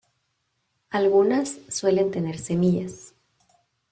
[0.89, 3.13] Algunas suelen tener semillas.